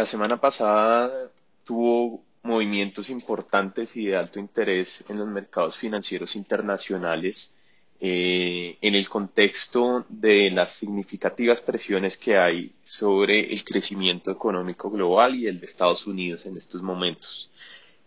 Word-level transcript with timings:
la 0.00 0.06
semana 0.06 0.40
pasada 0.40 1.30
tuvo 1.62 2.24
movimientos 2.42 3.10
importantes 3.10 3.96
y 3.96 4.06
de 4.06 4.16
alto 4.16 4.40
interés 4.40 5.04
en 5.10 5.18
los 5.18 5.28
mercados 5.28 5.76
financieros 5.76 6.36
internacionales 6.36 7.58
eh, 8.00 8.78
en 8.80 8.94
el 8.94 9.06
contexto 9.10 10.06
de 10.08 10.50
las 10.52 10.72
significativas 10.72 11.60
presiones 11.60 12.16
que 12.16 12.38
hay 12.38 12.72
sobre 12.82 13.52
el 13.52 13.62
crecimiento 13.62 14.30
económico 14.30 14.90
global 14.90 15.34
y 15.34 15.48
el 15.48 15.60
de 15.60 15.66
Estados 15.66 16.06
Unidos 16.06 16.46
en 16.46 16.56
estos 16.56 16.82
momentos. 16.82 17.50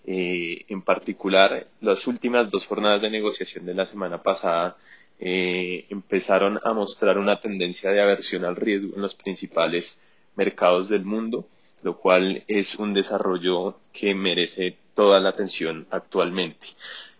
Eh, 0.03 0.65
en 0.69 0.81
particular, 0.81 1.67
las 1.79 2.07
últimas 2.07 2.49
dos 2.49 2.65
jornadas 2.65 3.03
de 3.03 3.11
negociación 3.11 3.67
de 3.67 3.75
la 3.75 3.85
semana 3.85 4.23
pasada 4.23 4.77
eh, 5.19 5.85
empezaron 5.91 6.59
a 6.63 6.73
mostrar 6.73 7.19
una 7.19 7.39
tendencia 7.39 7.91
de 7.91 8.01
aversión 8.01 8.45
al 8.45 8.55
riesgo 8.55 8.95
en 8.95 9.01
los 9.03 9.13
principales 9.13 10.01
mercados 10.35 10.89
del 10.89 11.05
mundo, 11.05 11.47
lo 11.83 11.97
cual 11.97 12.43
es 12.47 12.75
un 12.75 12.93
desarrollo 12.93 13.79
que 13.91 14.15
merece 14.15 14.77
toda 14.93 15.19
la 15.19 15.29
atención 15.29 15.85
actualmente. 15.91 16.67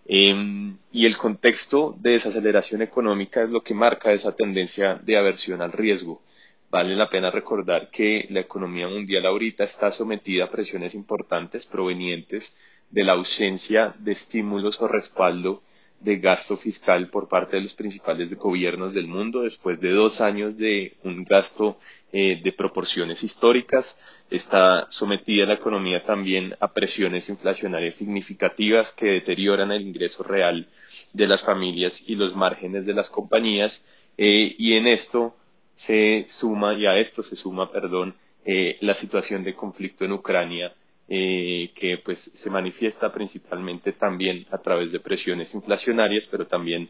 Em, 0.06 0.78
y 0.92 1.06
el 1.06 1.18
contexto 1.18 1.96
de 2.00 2.12
desaceleración 2.12 2.82
económica 2.82 3.42
es 3.42 3.50
lo 3.50 3.64
que 3.64 3.74
marca 3.74 4.12
esa 4.12 4.36
tendencia 4.36 4.96
de 4.96 5.18
aversión 5.18 5.62
al 5.62 5.72
riesgo. 5.72 6.22
Vale 6.70 6.96
la 6.96 7.10
pena 7.10 7.32
recordar 7.32 7.90
que 7.90 8.28
la 8.32 8.40
economía 8.42 8.88
mundial 8.88 9.26
ahorita 9.26 9.64
está 9.64 9.92
sometida 9.92 10.46
a 10.46 10.52
presiones 10.52 10.96
importantes 10.96 11.66
provenientes 11.66 12.58
de 12.90 13.04
la 13.04 13.14
ausencia 13.14 13.96
de 14.00 14.12
estímulos 14.12 14.82
o 14.82 14.88
respaldo 14.88 15.62
de 16.04 16.18
gasto 16.18 16.58
fiscal 16.58 17.10
por 17.10 17.28
parte 17.28 17.56
de 17.56 17.64
los 17.64 17.74
principales 17.74 18.38
gobiernos 18.38 18.94
del 18.94 19.08
mundo 19.08 19.42
después 19.42 19.80
de 19.80 19.92
dos 19.92 20.22
años 20.22 20.58
de 20.58 20.98
un 21.04 21.24
gasto 21.24 21.78
eh, 22.12 22.40
de 22.44 22.52
proporciones 22.52 23.24
históricas. 23.24 24.00
Está 24.30 24.88
sometida 24.90 25.46
la 25.46 25.54
economía 25.54 26.04
también 26.04 26.56
a 26.60 26.74
presiones 26.74 27.30
inflacionarias 27.30 27.96
significativas 27.96 28.92
que 28.92 29.08
deterioran 29.08 29.72
el 29.72 29.82
ingreso 29.82 30.24
real 30.24 30.68
de 31.14 31.28
las 31.28 31.44
familias 31.44 32.10
y 32.10 32.16
los 32.16 32.36
márgenes 32.36 32.86
de 32.86 32.94
las 32.94 33.10
compañías. 33.10 33.86
Eh, 34.18 34.56
y 34.58 34.74
en 34.74 34.88
esto 34.88 35.36
se 35.76 36.26
suma, 36.28 36.74
y 36.74 36.86
a 36.86 36.98
esto 36.98 37.24
se 37.24 37.36
suma, 37.36 37.72
perdón, 37.72 38.16
eh, 38.46 38.78
la 38.82 38.94
situación 38.94 39.44
de 39.44 39.56
conflicto 39.56 40.04
en 40.04 40.12
Ucrania 40.12 40.74
eh, 41.16 41.70
que 41.76 42.00
pues 42.00 42.18
se 42.18 42.50
manifiesta 42.50 43.14
principalmente 43.14 43.92
también 43.92 44.48
a 44.50 44.58
través 44.58 44.92
de 44.92 45.00
presiones 45.00 45.54
inflacionarias, 45.54 46.26
pero 46.26 46.48
también 46.48 46.90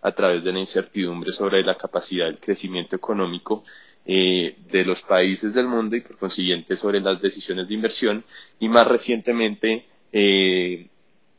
a 0.00 0.12
través 0.12 0.44
de 0.44 0.52
la 0.52 0.60
incertidumbre 0.60 1.32
sobre 1.32 1.64
la 1.64 1.76
capacidad 1.76 2.26
del 2.26 2.38
crecimiento 2.38 2.94
económico 2.94 3.64
eh, 4.06 4.58
de 4.70 4.84
los 4.84 5.02
países 5.02 5.54
del 5.54 5.66
mundo 5.66 5.96
y 5.96 6.02
por 6.02 6.16
consiguiente 6.16 6.76
sobre 6.76 7.00
las 7.00 7.20
decisiones 7.20 7.66
de 7.66 7.74
inversión 7.74 8.24
y 8.60 8.68
más 8.68 8.86
recientemente 8.86 9.86
eh, 10.12 10.86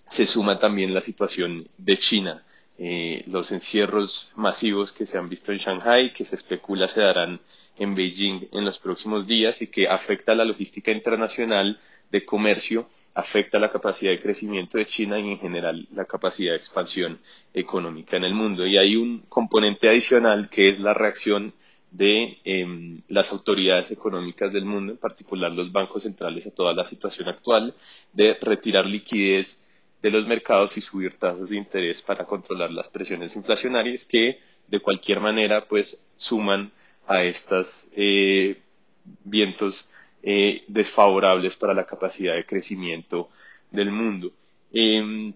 se 0.06 0.26
suma 0.26 0.60
también 0.60 0.94
la 0.94 1.00
situación 1.00 1.66
de 1.78 1.98
China. 1.98 2.44
los 3.28 3.54
encierros 3.54 4.34
masivos 4.36 4.92
que 4.92 5.06
se 5.06 5.18
han 5.18 5.30
visto 5.30 5.54
en 5.54 5.60
Shanghai, 5.60 6.12
que 6.12 6.26
se 6.26 6.36
especula 6.36 6.90
se 6.90 7.00
darán 7.00 7.40
en 7.78 7.96
Beijing 7.96 8.50
en 8.52 8.66
los 8.66 8.80
próximos 8.80 9.26
días 9.26 9.62
y 9.62 9.68
que 9.68 9.88
afecta 9.88 10.34
a 10.34 10.36
la 10.36 10.44
logística 10.44 10.92
internacional 10.92 11.80
de 12.12 12.26
comercio 12.26 12.88
afecta 13.14 13.60
la 13.60 13.72
capacidad 13.72 14.12
de 14.12 14.20
crecimiento 14.20 14.78
de 14.78 14.86
China 14.86 15.20
y 15.20 15.32
en 15.32 15.38
general 15.38 15.88
la 15.94 16.06
capacidad 16.06 16.52
de 16.52 16.58
expansión 16.58 17.20
económica 17.54 18.18
en 18.18 18.24
el 18.24 18.34
mundo. 18.34 18.66
Y 18.66 18.78
hay 18.78 18.96
un 18.96 19.20
componente 19.30 19.90
adicional 19.90 20.50
que 20.50 20.70
es 20.70 20.80
la 20.80 20.94
reacción 20.94 21.54
de 21.92 22.40
em, 22.44 23.02
las 23.08 23.32
autoridades 23.32 23.92
económicas 23.92 24.52
del 24.52 24.66
mundo, 24.66 24.92
en 24.94 24.98
particular 24.98 25.52
los 25.52 25.72
bancos 25.72 26.04
centrales, 26.04 26.46
a 26.46 26.52
toda 26.52 26.74
la 26.74 26.84
situación 26.84 27.30
actual 27.30 27.74
de 28.12 28.38
retirar 28.42 28.86
liquidez 28.86 29.68
de 30.02 30.12
los 30.12 30.28
mercados 30.28 30.78
y 30.78 30.82
subir 30.82 31.18
tasas 31.18 31.50
de 31.50 31.56
interés 31.56 32.02
para 32.02 32.26
controlar 32.26 32.72
las 32.72 32.90
presiones 32.90 33.36
inflacionarias 33.36 34.04
que 34.06 34.40
de 34.68 34.80
cualquier 34.80 35.20
manera 35.20 35.68
pues 35.68 36.10
suman 36.16 36.72
a 37.08 37.24
estos 37.24 37.88
eh, 37.96 38.62
vientos 39.24 39.90
eh, 40.28 40.64
desfavorables 40.68 41.56
para 41.56 41.76
la 41.76 41.86
capacidad 41.86 42.34
de 42.34 42.48
crecimiento 42.48 43.30
del 43.70 43.92
mundo. 43.92 44.34
Em, 44.74 45.34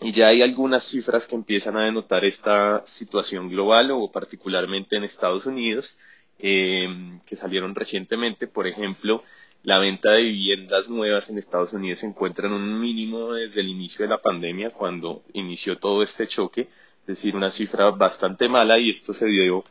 y 0.00 0.12
ya 0.12 0.28
hay 0.28 0.40
algunas 0.40 0.82
cifras 0.84 1.26
que 1.26 1.34
empiezan 1.34 1.76
a 1.76 1.84
denotar 1.84 2.24
esta 2.24 2.82
situación 2.86 3.50
global 3.50 3.90
o 3.90 4.10
particularmente 4.10 4.96
en 4.96 5.04
Estados 5.04 5.44
Unidos 5.44 5.98
em, 6.38 7.20
que 7.26 7.36
salieron 7.36 7.74
recientemente. 7.74 8.46
Por 8.46 8.66
ejemplo, 8.66 9.22
la 9.62 9.78
venta 9.78 10.12
de 10.12 10.22
viviendas 10.22 10.88
nuevas 10.88 11.28
en 11.28 11.36
Estados 11.36 11.74
Unidos 11.74 11.98
se 11.98 12.06
encuentra 12.06 12.46
en 12.46 12.54
un 12.54 12.80
mínimo 12.80 13.34
desde 13.34 13.60
el 13.60 13.68
inicio 13.68 14.06
de 14.06 14.08
la 14.08 14.22
pandemia, 14.22 14.70
cuando 14.70 15.22
inició 15.34 15.76
todo 15.76 16.02
este 16.02 16.26
choque, 16.26 16.62
es 17.02 17.06
decir, 17.06 17.36
una 17.36 17.50
cifra 17.50 17.90
bastante 17.90 18.48
mala 18.48 18.78
y 18.78 18.88
esto 18.88 19.12
se 19.12 19.26
dio 19.26 19.64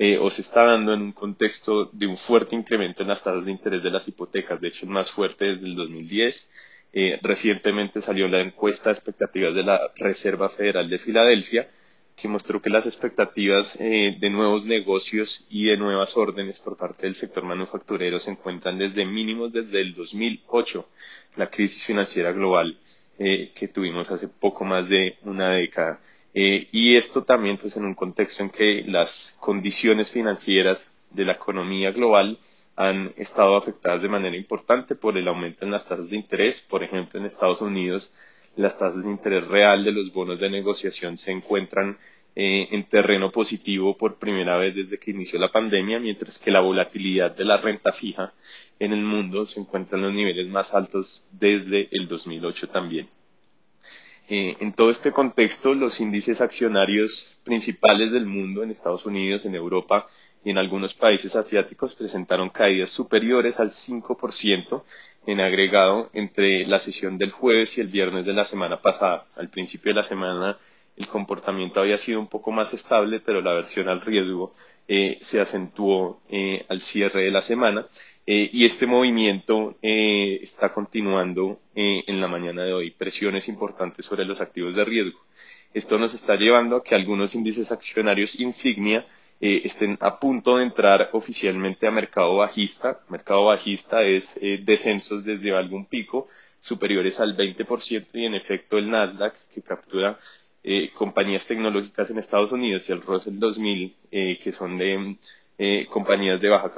eh, 0.00 0.16
o 0.16 0.30
se 0.30 0.42
está 0.42 0.62
dando 0.62 0.94
en 0.94 1.02
un 1.02 1.12
contexto 1.12 1.86
de 1.86 2.06
un 2.06 2.16
fuerte 2.16 2.54
incremento 2.54 3.02
en 3.02 3.08
las 3.08 3.24
tasas 3.24 3.44
de 3.44 3.50
interés 3.50 3.82
de 3.82 3.90
las 3.90 4.06
hipotecas, 4.06 4.60
de 4.60 4.68
hecho 4.68 4.86
el 4.86 4.92
más 4.92 5.10
fuerte 5.10 5.46
desde 5.46 5.66
el 5.66 5.74
2010. 5.74 6.50
Eh, 6.92 7.18
recientemente 7.20 8.00
salió 8.00 8.28
la 8.28 8.40
encuesta 8.40 8.90
de 8.90 8.94
expectativas 8.94 9.54
de 9.56 9.64
la 9.64 9.80
Reserva 9.96 10.48
Federal 10.48 10.88
de 10.88 10.98
Filadelfia, 10.98 11.68
que 12.14 12.28
mostró 12.28 12.62
que 12.62 12.70
las 12.70 12.86
expectativas 12.86 13.76
eh, 13.80 14.16
de 14.18 14.30
nuevos 14.30 14.66
negocios 14.66 15.46
y 15.50 15.66
de 15.66 15.76
nuevas 15.76 16.16
órdenes 16.16 16.60
por 16.60 16.76
parte 16.76 17.06
del 17.06 17.16
sector 17.16 17.42
manufacturero 17.42 18.20
se 18.20 18.30
encuentran 18.30 18.78
desde 18.78 19.04
mínimos 19.04 19.52
desde 19.52 19.80
el 19.80 19.94
2008, 19.94 20.88
la 21.36 21.50
crisis 21.50 21.82
financiera 21.84 22.30
global 22.30 22.78
que 23.18 23.68
tuvimos 23.74 24.12
hace 24.12 24.28
poco 24.28 24.64
más 24.64 24.88
de 24.88 25.18
una 25.24 25.50
década. 25.50 25.98
Eh, 26.34 26.68
y 26.72 26.96
esto 26.96 27.24
también 27.24 27.56
pues 27.56 27.76
en 27.76 27.84
un 27.84 27.94
contexto 27.94 28.42
en 28.42 28.50
que 28.50 28.84
las 28.86 29.36
condiciones 29.40 30.10
financieras 30.10 30.94
de 31.10 31.24
la 31.24 31.32
economía 31.32 31.90
global 31.90 32.38
han 32.76 33.12
estado 33.16 33.56
afectadas 33.56 34.02
de 34.02 34.08
manera 34.08 34.36
importante 34.36 34.94
por 34.94 35.18
el 35.18 35.26
aumento 35.26 35.64
en 35.64 35.72
las 35.72 35.86
tasas 35.86 36.10
de 36.10 36.16
interés. 36.16 36.60
Por 36.60 36.84
ejemplo, 36.84 37.18
en 37.18 37.26
Estados 37.26 37.60
Unidos 37.60 38.14
las 38.58 38.76
tasas 38.76 39.04
de 39.04 39.10
interés 39.10 39.46
real 39.46 39.84
de 39.84 39.92
los 39.92 40.12
bonos 40.12 40.40
de 40.40 40.50
negociación 40.50 41.16
se 41.16 41.30
encuentran 41.30 41.96
eh, 42.34 42.68
en 42.72 42.84
terreno 42.84 43.30
positivo 43.30 43.96
por 43.96 44.18
primera 44.18 44.56
vez 44.56 44.74
desde 44.74 44.98
que 44.98 45.12
inició 45.12 45.38
la 45.38 45.50
pandemia, 45.50 45.98
mientras 45.98 46.38
que 46.38 46.50
la 46.50 46.60
volatilidad 46.60 47.34
de 47.36 47.44
la 47.44 47.56
renta 47.56 47.92
fija 47.92 48.32
en 48.78 48.92
el 48.92 49.02
mundo 49.02 49.46
se 49.46 49.60
encuentra 49.60 49.96
en 49.96 50.04
los 50.04 50.12
niveles 50.12 50.46
más 50.48 50.74
altos 50.74 51.28
desde 51.32 51.88
el 51.92 52.06
2008 52.08 52.68
también. 52.68 53.08
Eh, 54.30 54.56
en 54.60 54.72
todo 54.72 54.90
este 54.90 55.10
contexto, 55.10 55.74
los 55.74 56.00
índices 56.00 56.42
accionarios 56.42 57.38
principales 57.44 58.12
del 58.12 58.26
mundo, 58.26 58.62
en 58.62 58.70
Estados 58.70 59.06
Unidos, 59.06 59.46
en 59.46 59.54
Europa 59.54 60.06
y 60.44 60.50
en 60.50 60.58
algunos 60.58 60.92
países 60.92 61.34
asiáticos, 61.34 61.94
presentaron 61.94 62.50
caídas 62.50 62.90
superiores 62.90 63.58
al 63.58 63.70
5% 63.70 64.82
en 65.26 65.40
agregado 65.40 66.10
entre 66.12 66.66
la 66.66 66.78
sesión 66.78 67.16
del 67.16 67.30
jueves 67.30 67.78
y 67.78 67.80
el 67.80 67.88
viernes 67.88 68.26
de 68.26 68.34
la 68.34 68.44
semana 68.44 68.82
pasada. 68.82 69.26
Al 69.36 69.48
principio 69.48 69.90
de 69.92 69.96
la 69.96 70.02
semana 70.02 70.58
el 70.98 71.06
comportamiento 71.06 71.80
había 71.80 71.96
sido 71.96 72.18
un 72.18 72.26
poco 72.26 72.50
más 72.50 72.74
estable, 72.74 73.20
pero 73.20 73.40
la 73.40 73.52
aversión 73.52 73.88
al 73.88 74.00
riesgo 74.00 74.52
eh, 74.88 75.16
se 75.22 75.40
acentuó 75.40 76.20
eh, 76.28 76.66
al 76.68 76.80
cierre 76.80 77.22
de 77.22 77.30
la 77.30 77.40
semana 77.40 77.86
eh, 78.26 78.50
y 78.52 78.64
este 78.64 78.86
movimiento 78.86 79.76
está 79.80 80.72
continuando 80.74 81.60
en 81.74 82.20
la 82.20 82.26
mañana 82.26 82.64
de 82.64 82.72
hoy, 82.72 82.90
presiones 82.90 83.48
importantes 83.48 84.04
sobre 84.04 84.24
los 84.24 84.40
activos 84.40 84.74
de 84.74 84.84
riesgo. 84.84 85.20
Esto 85.72 85.98
nos 85.98 86.12
está 86.14 86.34
llevando 86.34 86.76
a 86.76 86.82
que 86.82 86.96
algunos 86.96 87.34
índices 87.36 87.70
accionarios 87.70 88.40
insignia 88.40 89.06
estén 89.40 89.96
a 90.00 90.18
punto 90.18 90.56
de 90.56 90.64
entrar 90.64 91.10
oficialmente 91.12 91.86
a 91.86 91.92
mercado 91.92 92.36
bajista. 92.36 93.00
Mercado 93.08 93.44
bajista 93.46 94.02
es 94.02 94.38
descensos 94.64 95.24
desde 95.24 95.56
algún 95.56 95.86
pico 95.86 96.26
superiores 96.58 97.20
al 97.20 97.36
20% 97.36 98.08
y 98.14 98.26
en 98.26 98.34
efecto 98.34 98.76
el 98.76 98.90
Nasdaq 98.90 99.34
que 99.54 99.62
captura 99.62 100.18
compañías 100.94 101.46
tecnológicas 101.46 102.10
en 102.10 102.18
Estados 102.18 102.52
Unidos 102.52 102.88
y 102.88 102.92
el 102.92 103.00
Russell 103.02 103.38
2000 103.38 103.96
que 104.10 104.52
son 104.52 104.78
de 104.78 105.16
compañías 105.90 106.40
de 106.40 106.48
baja 106.48 106.72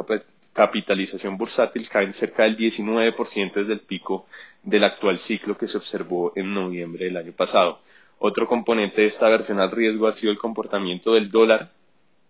capitalización 0.53 1.37
bursátil 1.37 1.89
caen 1.89 2.13
cerca 2.13 2.43
del 2.45 2.57
19% 2.57 3.53
desde 3.53 3.73
el 3.73 3.81
pico 3.81 4.27
del 4.63 4.85
actual 4.85 5.19
ciclo 5.19 5.57
que 5.57 5.69
se 5.69 5.79
observó 5.79 6.33
en 6.37 6.53
noviembre 6.53 7.07
del 7.07 7.17
año 7.17 7.33
pasado. 7.33 7.81
Otro 8.19 8.47
componente 8.47 9.01
de 9.03 9.07
esta 9.07 9.29
versión 9.29 9.61
al 9.61 9.71
riesgo 9.71 10.07
ha 10.07 10.13
sido 10.13 10.33
el 10.33 10.39
comportamiento 10.39 11.15
del 11.15 11.31
dólar 11.31 11.73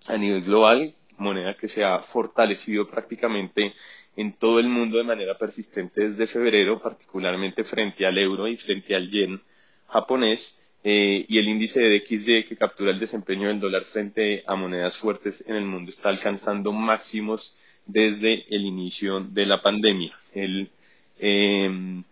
a 0.06 0.17
nivel 0.17 0.43
global, 0.43 0.94
moneda 1.17 1.55
que 1.55 1.69
se 1.69 1.85
ha 1.85 1.99
fortalecido 1.99 2.88
prácticamente 2.88 3.75
en 4.17 4.32
todo 4.32 4.61
el 4.61 4.69
mundo 4.69 4.99
de 4.99 5.05
manera 5.05 5.37
persistente 5.37 6.08
desde 6.08 6.26
febrero, 6.26 6.81
particularmente 6.81 7.64
frente 7.64 8.06
al 8.06 8.19
euro 8.19 8.46
y 8.49 8.56
frente 8.56 8.94
al 8.94 9.11
yen 9.11 9.43
japonés, 9.88 10.69
eh, 10.82 11.27
y 11.29 11.38
el 11.38 11.49
índice 11.49 11.81
de 11.81 12.00
DXY 12.00 12.44
que 12.44 12.56
captura 12.56 12.91
el 12.91 12.99
desempeño 12.99 13.49
del 13.49 13.61
dólar 13.61 13.85
frente 13.85 14.43
a 14.47 14.56
monedas 14.56 14.97
fuertes 14.97 15.44
en 15.47 15.56
el 15.56 15.67
mundo 15.67 15.91
está 15.91 16.09
alcanzando 16.09 16.73
máximos 16.73 17.56
desde 17.87 18.47
el 18.55 18.65
inicio 18.65 19.21
de 19.21 19.47
la 19.47 19.61
pandemia. 19.61 20.12
El, 20.35 20.71
em, 21.19 22.03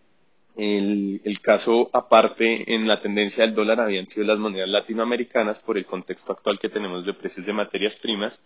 el, 0.56 1.20
el, 1.25 1.41
caso 1.41 1.88
aparte 1.93 2.75
en 2.75 2.87
la 2.87 3.00
tendencia 3.00 3.44
del 3.44 3.55
dólar 3.55 3.81
habían 3.81 4.06
sido 4.06 4.26
las 4.26 4.38
monedas 4.38 4.69
latinoamericanas 4.69 5.61
por 5.61 5.79
el 5.79 5.87
contexto 5.87 6.32
actual 6.32 6.59
que 6.59 6.69
tenemos 6.69 7.06
de 7.06 7.15
precios 7.15 7.47
de 7.47 7.53
materias 7.53 7.97
primas, 7.97 8.43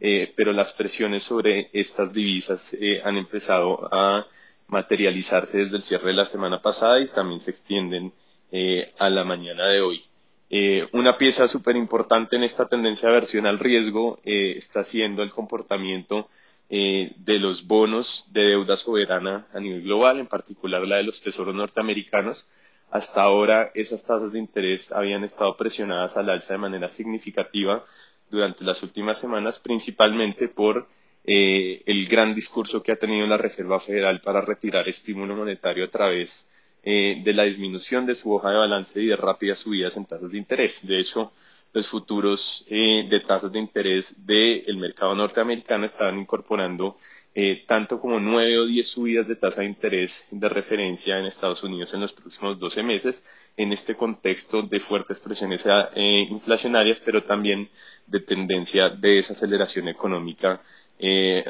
eh, 0.00 0.32
pero 0.36 0.52
las 0.52 0.72
presiones 0.72 1.22
sobre 1.22 1.68
estas 1.72 2.12
divisas 2.12 2.74
eh, 2.80 3.00
han 3.04 3.16
empezado 3.16 3.88
a 3.92 4.26
materializarse 4.68 5.58
desde 5.58 5.76
el 5.76 5.82
cierre 5.82 6.08
de 6.08 6.14
la 6.14 6.24
semana 6.24 6.62
pasada 6.62 7.00
y 7.00 7.06
también 7.08 7.40
se 7.40 7.50
extienden 7.50 8.12
eh, 8.52 8.92
a 8.98 9.10
la 9.10 9.24
mañana 9.24 9.66
de 9.66 9.80
hoy. 9.80 10.04
Eh, 10.50 10.86
una 10.92 11.18
pieza 11.18 11.48
súper 11.48 11.74
importante 11.74 12.36
en 12.36 12.44
esta 12.44 12.68
tendencia 12.68 13.08
de 13.08 13.16
aversión 13.16 13.44
al 13.44 13.58
riesgo 13.58 14.20
eh, 14.24 14.54
está 14.56 14.84
siendo 14.84 15.24
el 15.24 15.30
comportamiento 15.30 16.28
de 16.68 17.38
los 17.38 17.68
bonos 17.68 18.32
de 18.32 18.44
deuda 18.44 18.76
soberana 18.76 19.46
a 19.54 19.60
nivel 19.60 19.82
global, 19.82 20.18
en 20.18 20.26
particular 20.26 20.84
la 20.84 20.96
de 20.96 21.04
los 21.04 21.20
tesoros 21.20 21.54
norteamericanos. 21.54 22.48
Hasta 22.90 23.22
ahora 23.22 23.70
esas 23.74 24.04
tasas 24.04 24.32
de 24.32 24.40
interés 24.40 24.90
habían 24.90 25.22
estado 25.22 25.56
presionadas 25.56 26.16
al 26.16 26.28
alza 26.28 26.54
de 26.54 26.58
manera 26.58 26.88
significativa 26.88 27.84
durante 28.30 28.64
las 28.64 28.82
últimas 28.82 29.16
semanas, 29.20 29.60
principalmente 29.60 30.48
por 30.48 30.88
el 31.24 32.08
gran 32.08 32.34
discurso 32.34 32.82
que 32.82 32.90
ha 32.90 32.96
tenido 32.96 33.28
la 33.28 33.38
Reserva 33.38 33.78
Federal 33.78 34.20
para 34.20 34.40
retirar 34.40 34.88
estímulo 34.88 35.36
monetario 35.36 35.84
a 35.84 35.90
través 35.90 36.48
eh, 36.88 37.20
de 37.24 37.32
la 37.32 37.42
disminución 37.42 38.06
de 38.06 38.14
su 38.14 38.32
hoja 38.32 38.50
de 38.50 38.58
balance 38.58 39.02
y 39.02 39.06
de 39.06 39.16
rápidas 39.16 39.58
subidas 39.58 39.96
en 39.96 40.06
tasas 40.06 40.30
de 40.30 40.38
interés. 40.38 40.86
De 40.86 41.00
hecho, 41.00 41.32
los 41.72 41.88
futuros 41.88 42.64
eh, 42.68 43.04
de 43.10 43.18
tasas 43.18 43.50
de 43.50 43.58
interés 43.58 44.24
del 44.24 44.76
mercado 44.76 45.16
norteamericano 45.16 45.84
estaban 45.84 46.16
incorporando 46.16 46.96
eh, 47.34 47.64
tanto 47.66 48.00
como 48.00 48.20
nueve 48.20 48.56
o 48.60 48.66
diez 48.66 48.86
subidas 48.86 49.26
de 49.26 49.34
tasa 49.34 49.62
de 49.62 49.66
interés 49.66 50.28
de 50.30 50.48
referencia 50.48 51.18
en 51.18 51.24
Estados 51.24 51.64
Unidos 51.64 51.92
en 51.92 52.02
los 52.02 52.12
próximos 52.12 52.56
12 52.56 52.84
meses, 52.84 53.28
en 53.56 53.72
este 53.72 53.96
contexto 53.96 54.62
de 54.62 54.78
fuertes 54.78 55.18
presiones 55.18 55.66
inflacionarias, 55.96 57.00
pero 57.00 57.24
también 57.24 57.68
de 58.06 58.20
tendencia 58.20 58.90
de 58.90 59.16
desaceleración 59.16 59.88
económica 59.88 60.62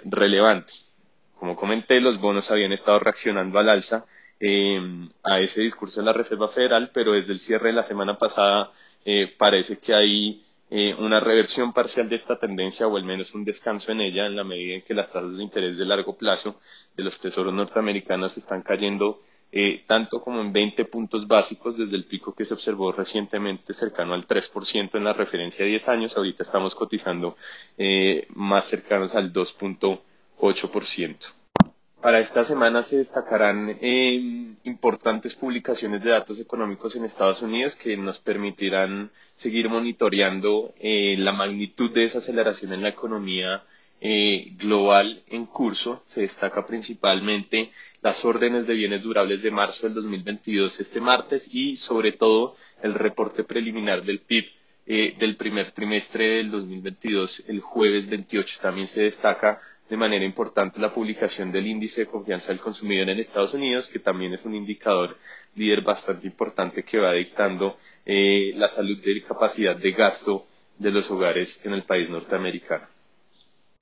relevante. 0.06 0.72
Como 1.38 1.54
comenté, 1.56 2.00
los 2.00 2.18
bonos 2.18 2.50
habían 2.50 2.72
estado 2.72 3.00
reaccionando 3.00 3.58
al 3.58 3.68
alza 3.68 4.06
eh, 4.40 4.80
a 5.24 5.40
ese 5.40 5.60
discurso 5.62 6.00
de 6.00 6.06
la 6.06 6.12
Reserva 6.12 6.48
Federal, 6.48 6.90
pero 6.92 7.12
desde 7.12 7.32
el 7.32 7.38
cierre 7.38 7.68
de 7.68 7.74
la 7.74 7.84
semana 7.84 8.18
pasada 8.18 8.72
eh, 9.04 9.32
parece 9.38 9.78
que 9.78 9.94
hay 9.94 10.44
eh, 10.70 10.94
una 10.98 11.20
reversión 11.20 11.72
parcial 11.72 12.08
de 12.08 12.16
esta 12.16 12.38
tendencia 12.38 12.88
o 12.88 12.96
al 12.96 13.04
menos 13.04 13.34
un 13.34 13.44
descanso 13.44 13.92
en 13.92 14.00
ella 14.00 14.26
en 14.26 14.34
la 14.34 14.42
medida 14.42 14.74
en 14.74 14.82
que 14.82 14.94
las 14.94 15.10
tasas 15.10 15.36
de 15.36 15.42
interés 15.42 15.78
de 15.78 15.84
largo 15.84 16.16
plazo 16.16 16.58
de 16.96 17.04
los 17.04 17.20
tesoros 17.20 17.54
norteamericanos 17.54 18.36
están 18.36 18.62
cayendo 18.62 19.20
eh, 19.52 19.84
tanto 19.86 20.20
como 20.20 20.40
en 20.40 20.52
20 20.52 20.84
puntos 20.86 21.28
básicos 21.28 21.78
desde 21.78 21.96
el 21.96 22.04
pico 22.04 22.34
que 22.34 22.44
se 22.44 22.54
observó 22.54 22.90
recientemente 22.92 23.72
cercano 23.72 24.12
al 24.12 24.26
3% 24.26 24.96
en 24.96 25.04
la 25.04 25.12
referencia 25.12 25.64
de 25.64 25.70
10 25.70 25.88
años. 25.88 26.16
Ahorita 26.16 26.42
estamos 26.42 26.74
cotizando 26.74 27.36
eh, 27.78 28.26
más 28.34 28.64
cercanos 28.64 29.14
al 29.14 29.32
2.8%. 29.32 31.16
Para 32.00 32.20
esta 32.20 32.44
semana 32.44 32.82
se 32.82 32.98
destacarán 32.98 33.76
eh, 33.80 34.54
importantes 34.64 35.34
publicaciones 35.34 36.02
de 36.04 36.10
datos 36.10 36.38
económicos 36.38 36.94
en 36.94 37.04
Estados 37.04 37.42
Unidos 37.42 37.74
que 37.74 37.96
nos 37.96 38.18
permitirán 38.20 39.10
seguir 39.34 39.68
monitoreando 39.68 40.74
eh, 40.78 41.16
la 41.18 41.32
magnitud 41.32 41.90
de 41.90 42.04
esa 42.04 42.18
aceleración 42.18 42.72
en 42.72 42.82
la 42.82 42.90
economía 42.90 43.64
eh, 44.00 44.52
global 44.58 45.22
en 45.28 45.46
curso. 45.46 46.02
Se 46.06 46.20
destaca 46.20 46.66
principalmente 46.66 47.70
las 48.02 48.24
órdenes 48.24 48.66
de 48.66 48.74
bienes 48.74 49.02
durables 49.02 49.42
de 49.42 49.50
marzo 49.50 49.86
del 49.86 49.94
2022 49.94 50.80
este 50.80 51.00
martes 51.00 51.48
y 51.52 51.76
sobre 51.76 52.12
todo 52.12 52.54
el 52.82 52.94
reporte 52.94 53.42
preliminar 53.42 54.04
del 54.04 54.20
PIB 54.20 54.44
eh, 54.86 55.16
del 55.18 55.36
primer 55.36 55.70
trimestre 55.72 56.28
del 56.36 56.50
2022 56.50 57.44
el 57.48 57.60
jueves 57.60 58.08
28. 58.08 58.58
También 58.62 58.86
se 58.86 59.02
destaca 59.02 59.60
de 59.88 59.96
manera 59.96 60.24
importante 60.24 60.80
la 60.80 60.92
publicación 60.92 61.52
del 61.52 61.66
índice 61.66 62.02
de 62.02 62.06
confianza 62.06 62.48
del 62.48 62.60
consumidor 62.60 63.08
en 63.08 63.18
Estados 63.18 63.54
Unidos, 63.54 63.88
que 63.88 64.00
también 64.00 64.32
es 64.34 64.44
un 64.44 64.54
indicador 64.54 65.16
líder 65.54 65.82
bastante 65.82 66.26
importante 66.26 66.82
que 66.82 66.98
va 66.98 67.12
dictando 67.12 67.78
eh, 68.04 68.52
la 68.56 68.68
salud 68.68 68.98
y 69.04 69.22
capacidad 69.22 69.76
de 69.76 69.92
gasto 69.92 70.46
de 70.78 70.90
los 70.90 71.10
hogares 71.10 71.64
en 71.66 71.72
el 71.72 71.84
país 71.84 72.10
norteamericano. 72.10 72.86